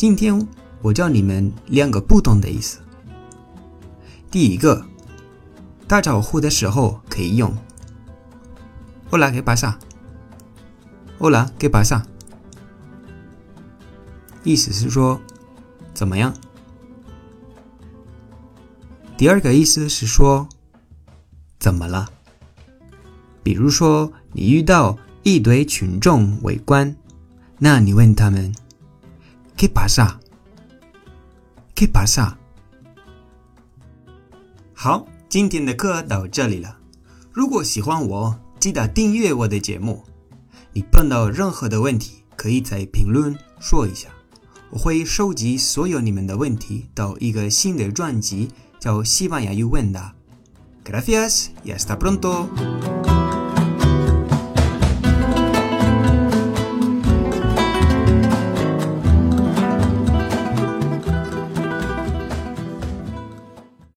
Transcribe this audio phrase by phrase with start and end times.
[0.00, 0.48] 今天
[0.80, 2.78] 我教你们两个不同的意思。
[4.30, 4.82] 第一个，
[5.86, 7.54] 打招呼的时候可以用
[9.10, 12.02] “Hola, ¿qué pasa？”“Hola, ¿qué pasa？”
[14.42, 15.20] 意思是说
[15.92, 16.32] 怎么样。
[19.18, 20.48] 第二个意思是说
[21.58, 22.08] 怎么了。
[23.42, 26.96] 比如说，你遇到一堆群众围观，
[27.58, 28.54] 那你问他们。
[29.60, 30.18] ¿Qué pasa?
[31.74, 32.38] ¿Qué pasa?
[34.72, 36.78] 好，今天的课到这里了。
[37.30, 40.02] 如果喜欢我，记得订阅我的节目。
[40.72, 44.08] 你碰到任何的问题，可以在评论说一下，
[44.70, 50.14] 我会收集所有你们的问题到一个新的专辑，叫《西班牙语问答》。
[50.90, 52.48] Gracias y hasta pronto.